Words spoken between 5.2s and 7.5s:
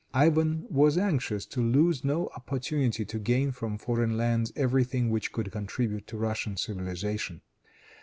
could contribute to Russian civilization.